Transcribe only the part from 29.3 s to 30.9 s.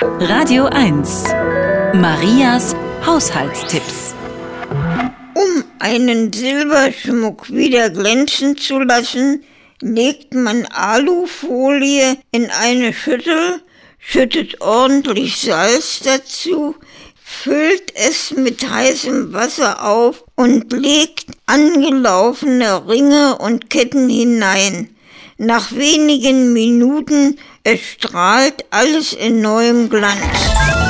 neuem Glanz.